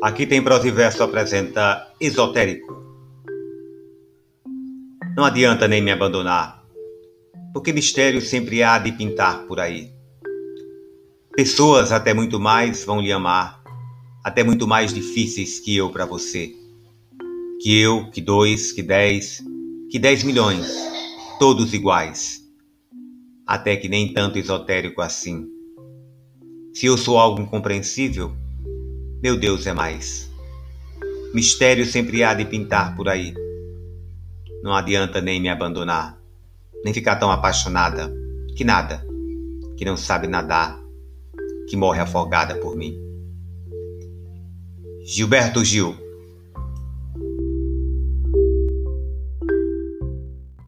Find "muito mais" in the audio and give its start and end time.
12.14-12.84, 14.44-14.94